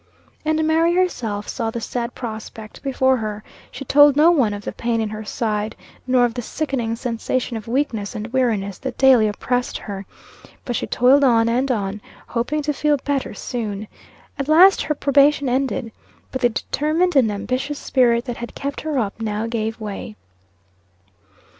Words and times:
And 0.43 0.65
Mary 0.67 0.95
herself 0.95 1.47
saw 1.47 1.69
the 1.69 1.79
sad 1.79 2.15
prospect 2.15 2.81
before 2.81 3.17
her. 3.17 3.43
She 3.69 3.85
told 3.85 4.15
no 4.15 4.31
one 4.31 4.51
of 4.51 4.63
the 4.65 4.71
pain 4.71 4.99
in 4.99 5.09
her 5.09 5.23
side, 5.23 5.75
nor 6.07 6.25
of 6.25 6.33
the 6.33 6.41
sickening 6.41 6.95
sensation 6.95 7.55
of 7.55 7.67
weakness 7.67 8.15
and 8.15 8.33
weariness 8.33 8.79
that 8.79 8.97
daily 8.97 9.27
oppressed 9.27 9.77
her. 9.77 10.07
But 10.65 10.75
she 10.75 10.87
toiled 10.87 11.23
on 11.23 11.47
and 11.47 11.69
on, 11.69 12.01
hoping 12.25 12.63
to 12.63 12.73
feel 12.73 12.97
better 12.97 13.35
soon. 13.35 13.87
At 14.39 14.47
last 14.47 14.81
her 14.81 14.95
probation 14.95 15.47
ended. 15.47 15.91
But 16.31 16.41
the 16.41 16.49
determined 16.49 17.15
and 17.15 17.31
ambitious 17.31 17.77
spirit 17.77 18.25
that 18.25 18.37
had 18.37 18.55
kept 18.55 18.81
her 18.81 18.97
up, 18.97 19.21
now 19.21 19.45
gave 19.45 19.79
way. 19.79 20.15